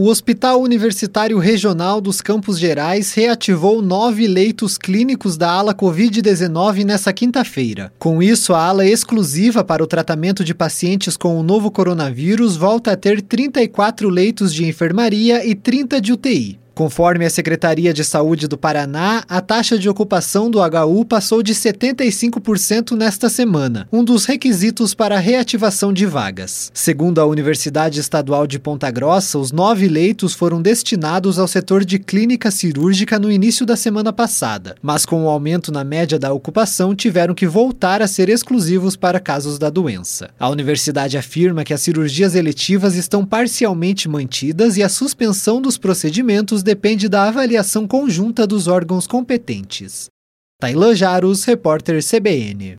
[0.00, 7.12] O Hospital Universitário Regional dos Campos Gerais reativou nove leitos clínicos da ala Covid-19 nesta
[7.12, 7.92] quinta-feira.
[7.98, 12.92] Com isso, a ala exclusiva para o tratamento de pacientes com o novo coronavírus volta
[12.92, 16.60] a ter 34 leitos de enfermaria e 30 de UTI.
[16.78, 21.52] Conforme a Secretaria de Saúde do Paraná, a taxa de ocupação do HU passou de
[21.52, 26.70] 75% nesta semana, um dos requisitos para a reativação de vagas.
[26.72, 31.98] Segundo a Universidade Estadual de Ponta Grossa, os nove leitos foram destinados ao setor de
[31.98, 36.94] clínica cirúrgica no início da semana passada, mas com o aumento na média da ocupação,
[36.94, 40.30] tiveram que voltar a ser exclusivos para casos da doença.
[40.38, 46.67] A universidade afirma que as cirurgias eletivas estão parcialmente mantidas e a suspensão dos procedimentos
[46.68, 50.10] depende da avaliação conjunta dos órgãos competentes.
[50.60, 52.76] Tailan Jaros, repórter CBN.